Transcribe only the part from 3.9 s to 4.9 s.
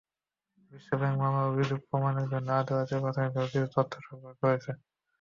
সরবরাহ করেছে।